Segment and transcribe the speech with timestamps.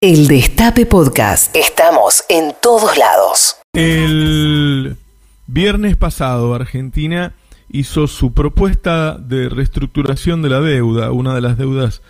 [0.00, 1.56] El Destape Podcast.
[1.56, 3.56] Estamos en todos lados.
[3.72, 4.96] El
[5.48, 7.34] viernes pasado Argentina
[7.68, 12.00] hizo su propuesta de reestructuración de la deuda, una de las deudas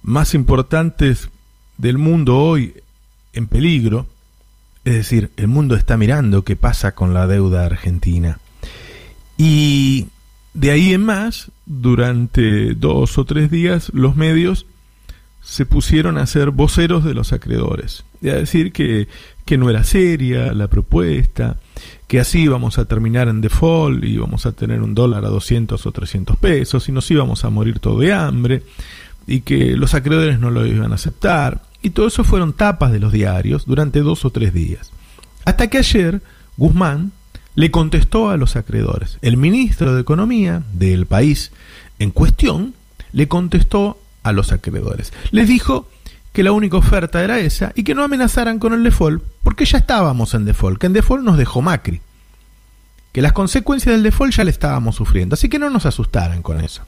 [0.00, 1.28] más importantes
[1.76, 2.82] del mundo hoy
[3.34, 4.06] en peligro.
[4.86, 8.38] Es decir, el mundo está mirando qué pasa con la deuda argentina.
[9.36, 10.08] Y
[10.54, 14.64] de ahí en más, durante dos o tres días, los medios
[15.42, 19.08] se pusieron a ser voceros de los acreedores y a decir que,
[19.44, 21.58] que no era seria la propuesta,
[22.06, 25.84] que así íbamos a terminar en default y íbamos a tener un dólar a 200
[25.84, 28.62] o 300 pesos y nos íbamos a morir todo de hambre
[29.26, 31.62] y que los acreedores no lo iban a aceptar.
[31.82, 34.90] Y todo eso fueron tapas de los diarios durante dos o tres días.
[35.44, 36.20] Hasta que ayer
[36.56, 37.12] Guzmán
[37.54, 39.18] le contestó a los acreedores.
[39.22, 41.52] El ministro de Economía del país
[41.98, 42.74] en cuestión
[43.12, 45.12] le contestó a los acreedores.
[45.30, 45.88] Les dijo
[46.32, 49.78] que la única oferta era esa y que no amenazaran con el default porque ya
[49.78, 52.00] estábamos en default, que en default nos dejó Macri,
[53.12, 56.60] que las consecuencias del default ya le estábamos sufriendo, así que no nos asustaran con
[56.60, 56.82] eso.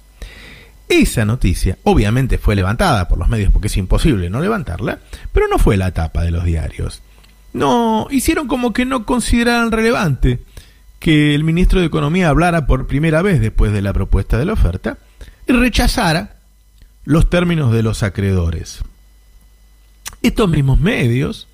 [0.89, 4.99] Esa noticia obviamente fue levantada por los medios porque es imposible no levantarla,
[5.33, 7.03] pero no fue la tapa de los diarios.
[7.53, 10.41] No, hicieron como que no consideraran relevante
[10.99, 14.53] que el ministro de Economía hablara por primera vez después de la propuesta de la
[14.53, 14.99] oferta
[15.49, 16.37] y rechazara
[17.05, 18.81] los términos de los acreedores.
[20.23, 21.49] Estos mismos medios,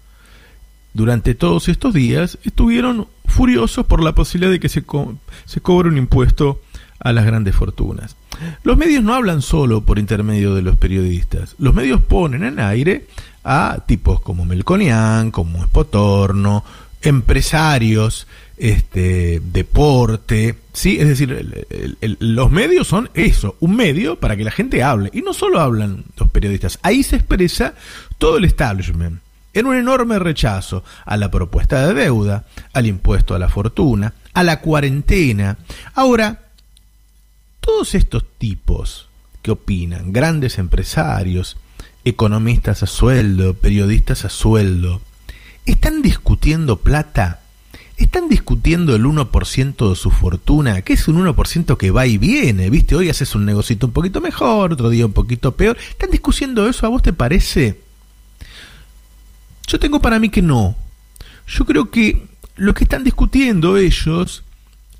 [0.92, 6.60] durante todos estos días, estuvieron furiosos por la posibilidad de que se, cobre un impuesto
[6.98, 8.16] a las grandes fortunas.
[8.62, 11.54] Los medios no hablan solo por intermedio de los periodistas.
[11.58, 13.06] Los medios ponen en aire
[13.44, 16.64] a tipos como Melconian, como Espotorno,
[17.02, 18.26] empresarios,
[18.58, 20.98] este, deporte, ¿sí?
[21.00, 21.66] Es decir,
[22.20, 25.10] los medios son eso, un medio para que la gente hable.
[25.12, 27.74] Y no solo hablan los periodistas, ahí se expresa
[28.18, 29.20] todo el establishment
[29.54, 34.44] en un enorme rechazo a la propuesta de deuda, al impuesto a la fortuna, a
[34.44, 35.58] la cuarentena.
[35.94, 36.46] Ahora,
[37.60, 39.08] todos estos tipos
[39.42, 41.56] que opinan, grandes empresarios,
[42.04, 45.00] economistas a sueldo, periodistas a sueldo,
[45.66, 47.40] están discutiendo plata
[47.98, 52.70] están discutiendo el 1% de su fortuna, que es un 1% que va y viene,
[52.70, 52.94] ¿viste?
[52.94, 55.76] Hoy haces un negocito un poquito mejor, otro día un poquito peor.
[55.90, 56.86] ¿Están discutiendo eso?
[56.86, 57.80] ¿A vos te parece?
[59.66, 60.76] Yo tengo para mí que no.
[61.48, 64.44] Yo creo que lo que están discutiendo ellos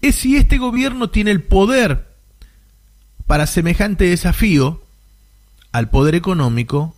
[0.01, 2.09] es si este gobierno tiene el poder
[3.29, 4.83] para semejante desafío
[5.71, 6.97] al poder económico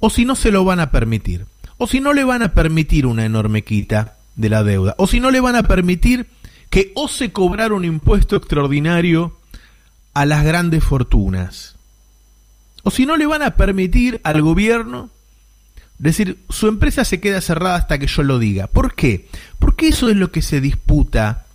[0.00, 1.46] o si no se lo van a permitir.
[1.78, 4.94] O si no le van a permitir una enorme quita de la deuda.
[4.98, 6.28] O si no le van a permitir
[6.70, 9.36] que ose cobrar un impuesto extraordinario
[10.14, 11.76] a las grandes fortunas.
[12.82, 15.10] O si no le van a permitir al gobierno
[15.98, 18.66] decir, su empresa se queda cerrada hasta que yo lo diga.
[18.66, 19.28] ¿Por qué?
[19.58, 21.46] Porque eso es lo que se disputa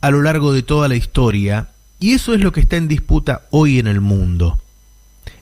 [0.00, 1.68] a lo largo de toda la historia
[1.98, 4.58] y eso es lo que está en disputa hoy en el mundo.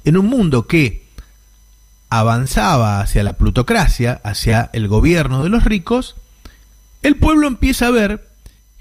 [0.05, 1.05] En un mundo que
[2.09, 6.17] avanzaba hacia la plutocracia, hacia el gobierno de los ricos,
[7.05, 8.27] el pueblo empieza a ver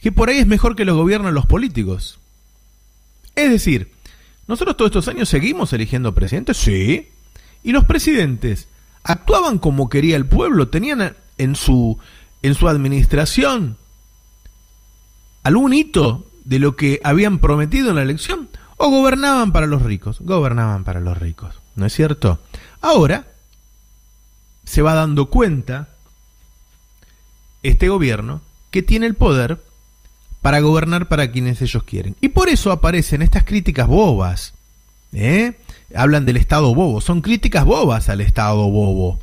[0.01, 2.19] que por ahí es mejor que los gobiernen los políticos.
[3.35, 3.91] Es decir,
[4.47, 7.09] nosotros todos estos años seguimos eligiendo presidentes, sí,
[7.63, 8.69] y los presidentes
[9.03, 12.00] actuaban como quería el pueblo, tenían en su
[12.41, 13.78] en su administración
[15.44, 20.19] algún hito de lo que habían prometido en la elección o gobernaban para los ricos,
[20.22, 22.40] gobernaban para los ricos, ¿no es cierto?
[22.81, 23.28] Ahora
[24.63, 25.93] se va dando cuenta
[27.63, 29.59] este gobierno que tiene el poder
[30.41, 32.16] para gobernar para quienes ellos quieren.
[32.19, 34.53] Y por eso aparecen estas críticas bobas.
[35.13, 35.53] ¿eh?
[35.96, 37.00] Hablan del Estado bobo.
[37.00, 39.19] Son críticas bobas al Estado bobo.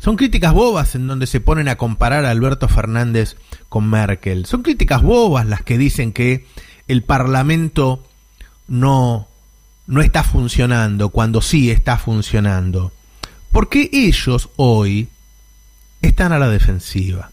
[0.00, 3.36] Son críticas bobas en donde se ponen a comparar a Alberto Fernández
[3.68, 4.46] con Merkel.
[4.46, 6.44] Son críticas bobas las que dicen que
[6.88, 8.02] el Parlamento
[8.66, 9.28] no,
[9.86, 12.90] no está funcionando cuando sí está funcionando.
[13.52, 15.08] Porque ellos hoy
[16.02, 17.30] están a la defensiva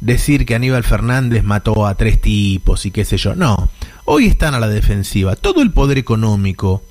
[0.00, 3.34] decir que Aníbal Fernández mató a tres tipos y qué sé yo.
[3.34, 3.70] No,
[4.04, 5.36] hoy están a la defensiva.
[5.36, 6.82] Todo el poder económico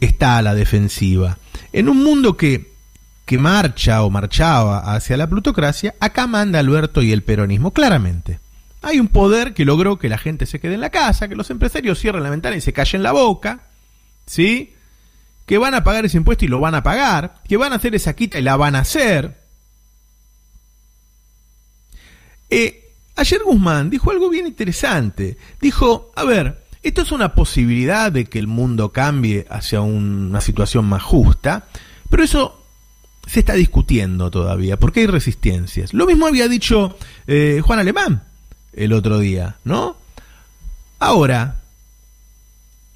[0.00, 1.38] está a la defensiva.
[1.72, 2.72] En un mundo que,
[3.24, 8.40] que marcha o marchaba hacia la plutocracia, acá manda Alberto y el peronismo, claramente.
[8.82, 11.50] Hay un poder que logró que la gente se quede en la casa, que los
[11.50, 13.60] empresarios cierren la ventana y se callen la boca,
[14.26, 14.74] ¿sí?
[15.46, 17.94] Que van a pagar ese impuesto y lo van a pagar, que van a hacer
[17.94, 19.37] esa quita y la van a hacer,
[22.50, 25.36] Eh, ayer Guzmán dijo algo bien interesante.
[25.60, 30.84] Dijo, a ver, esto es una posibilidad de que el mundo cambie hacia una situación
[30.86, 31.66] más justa,
[32.08, 32.64] pero eso
[33.26, 35.92] se está discutiendo todavía, porque hay resistencias.
[35.92, 36.96] Lo mismo había dicho
[37.26, 38.22] eh, Juan Alemán
[38.72, 39.96] el otro día, ¿no?
[40.98, 41.56] Ahora,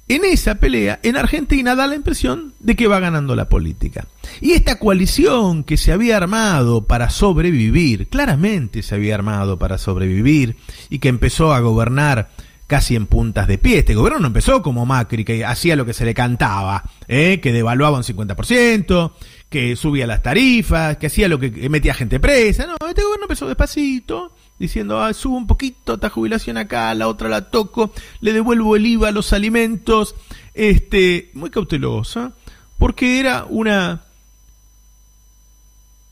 [0.07, 4.07] en esa pelea, en Argentina da la impresión de que va ganando la política.
[4.41, 10.57] Y esta coalición que se había armado para sobrevivir, claramente se había armado para sobrevivir,
[10.89, 12.29] y que empezó a gobernar
[12.67, 13.79] casi en puntas de pie.
[13.79, 17.39] Este gobierno no empezó como Macri, que hacía lo que se le cantaba, ¿eh?
[17.41, 19.11] que devaluaba un 50%,
[19.49, 22.65] que subía las tarifas, que hacía lo que metía gente presa.
[22.65, 27.29] No, este gobierno empezó despacito, diciendo, ah, subo un poquito esta jubilación acá, la otra
[27.29, 27.91] la toco,
[28.21, 30.15] le devuelvo el IVA los alimentos,
[30.53, 32.33] este, muy cautelosa,
[32.77, 34.03] porque era una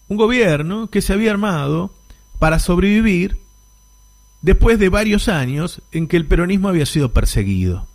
[0.08, 1.94] un gobierno que se había armado
[2.38, 3.38] para sobrevivir
[4.42, 7.88] después de varios años en que el peronismo había sido perseguido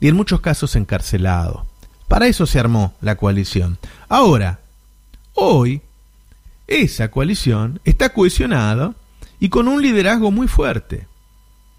[0.00, 1.66] y en muchos casos encarcelado.
[2.08, 3.78] Para eso se armó la coalición.
[4.08, 4.60] Ahora,
[5.34, 5.82] hoy,
[6.66, 8.94] esa coalición está cohesionada
[9.40, 11.06] y con un liderazgo muy fuerte.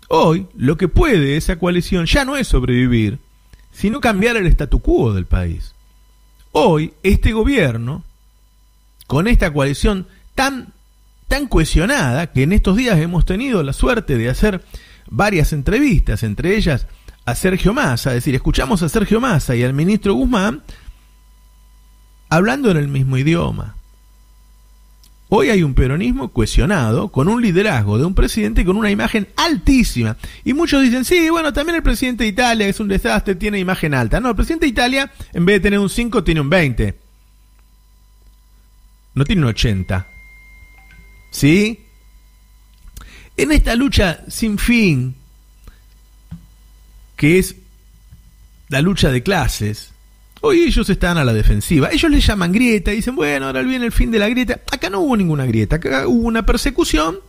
[0.07, 3.19] Hoy, lo que puede esa coalición ya no es sobrevivir,
[3.71, 5.75] sino cambiar el statu quo del país.
[6.51, 8.03] Hoy, este gobierno,
[9.07, 10.73] con esta coalición tan,
[11.27, 14.63] tan cohesionada, que en estos días hemos tenido la suerte de hacer
[15.09, 16.87] varias entrevistas, entre ellas
[17.25, 20.63] a Sergio Massa, es decir, escuchamos a Sergio Massa y al ministro Guzmán
[22.29, 23.75] hablando en el mismo idioma.
[25.31, 30.17] Hoy hay un peronismo cohesionado, con un liderazgo de un presidente con una imagen altísima.
[30.43, 33.93] Y muchos dicen, sí, bueno, también el presidente de Italia es un desastre, tiene imagen
[33.93, 34.19] alta.
[34.19, 36.97] No, el presidente de Italia, en vez de tener un 5, tiene un 20.
[39.13, 40.07] No tiene un 80.
[41.29, 41.79] ¿Sí?
[43.37, 45.13] En esta lucha sin fin,
[47.15, 47.55] que es
[48.67, 49.91] la lucha de clases,
[50.41, 51.89] Hoy ellos están a la defensiva.
[51.91, 54.61] Ellos le llaman grieta y dicen, bueno, ahora viene el fin de la grieta.
[54.71, 57.19] Acá no hubo ninguna grieta, acá hubo una persecución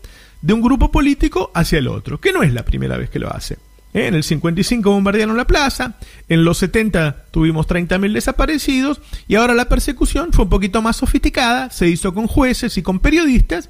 [0.43, 3.33] de un grupo político hacia el otro, que no es la primera vez que lo
[3.35, 3.55] hace.
[3.93, 4.07] ¿Eh?
[4.07, 5.95] En el 55 bombardearon la plaza,
[6.29, 11.71] en los 70 tuvimos 30.000 desaparecidos y ahora la persecución fue un poquito más sofisticada,
[11.71, 13.69] se hizo con jueces y con periodistas,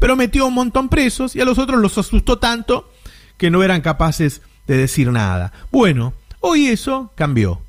[0.00, 2.90] pero metió un montón presos y a los otros los asustó tanto
[3.36, 5.52] que no eran capaces de decir nada.
[5.70, 7.60] Bueno, hoy eso cambió.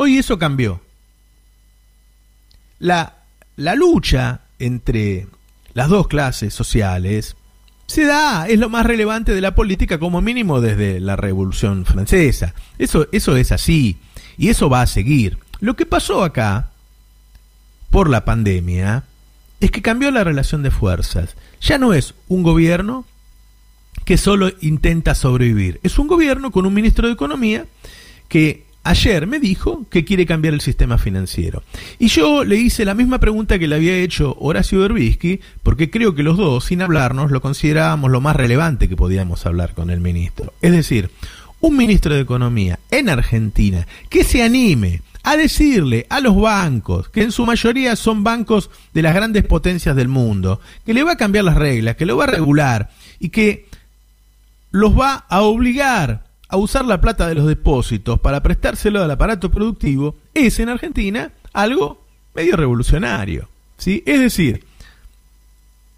[0.00, 0.80] Hoy eso cambió.
[2.78, 3.16] La,
[3.56, 5.26] la lucha entre
[5.74, 7.34] las dos clases sociales
[7.88, 12.54] se da, es lo más relevante de la política como mínimo desde la Revolución Francesa.
[12.78, 13.98] Eso, eso es así
[14.36, 15.36] y eso va a seguir.
[15.58, 16.70] Lo que pasó acá,
[17.90, 19.02] por la pandemia,
[19.58, 21.34] es que cambió la relación de fuerzas.
[21.60, 23.04] Ya no es un gobierno
[24.04, 27.66] que solo intenta sobrevivir, es un gobierno con un ministro de Economía
[28.28, 31.62] que ayer me dijo que quiere cambiar el sistema financiero.
[31.98, 36.14] Y yo le hice la misma pregunta que le había hecho Horacio Berbisky, porque creo
[36.14, 40.00] que los dos, sin hablarnos, lo considerábamos lo más relevante que podíamos hablar con el
[40.00, 40.52] ministro.
[40.62, 41.10] Es decir,
[41.60, 47.22] un ministro de Economía en Argentina que se anime a decirle a los bancos, que
[47.22, 51.16] en su mayoría son bancos de las grandes potencias del mundo, que le va a
[51.16, 53.66] cambiar las reglas, que lo va a regular y que
[54.70, 59.50] los va a obligar a usar la plata de los depósitos para prestárselo al aparato
[59.50, 62.02] productivo es en Argentina algo
[62.34, 63.48] medio revolucionario.
[63.76, 64.02] ¿sí?
[64.06, 64.64] Es decir,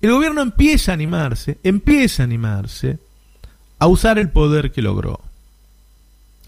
[0.00, 2.98] el gobierno empieza a animarse, empieza a animarse
[3.78, 5.20] a usar el poder que logró.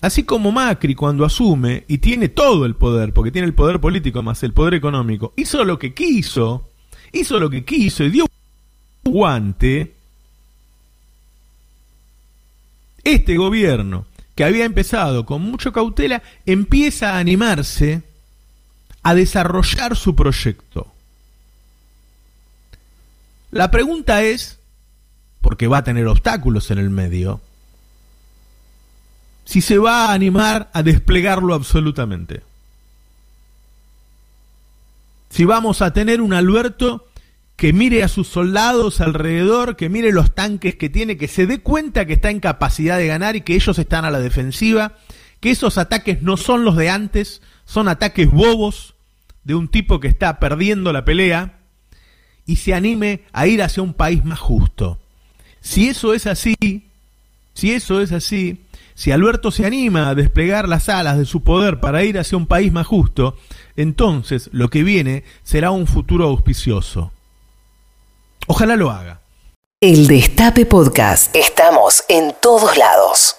[0.01, 4.21] Así como Macri cuando asume y tiene todo el poder, porque tiene el poder político
[4.23, 6.69] más el poder económico, hizo lo que quiso,
[7.13, 8.27] hizo lo que quiso y dio
[9.05, 9.95] guante,
[13.05, 18.03] este gobierno, que había empezado con mucha cautela, empieza a animarse
[19.03, 20.93] a desarrollar su proyecto.
[23.51, 24.59] La pregunta es,
[25.41, 27.41] porque va a tener obstáculos en el medio,
[29.45, 32.43] si se va a animar a desplegarlo absolutamente.
[35.31, 37.09] Si vamos a tener un Alberto
[37.63, 41.61] que mire a sus soldados alrededor, que mire los tanques que tiene, que se dé
[41.61, 44.97] cuenta que está en capacidad de ganar y que ellos están a la defensiva,
[45.39, 48.97] que esos ataques no son los de antes, son ataques bobos
[49.45, 51.61] de un tipo que está perdiendo la pelea
[52.47, 54.99] y se anime a ir hacia un país más justo.
[55.61, 56.57] Si eso es así,
[57.55, 58.65] si eso es así,
[58.95, 62.47] si Alberto se anima a desplegar las alas de su poder para ir hacia un
[62.47, 63.37] país más justo,
[63.77, 67.13] entonces lo que viene será un futuro auspicioso.
[68.49, 69.21] Ojalá lo haga.
[69.81, 71.35] El Destape Podcast.
[71.35, 73.37] Estamos en todos lados.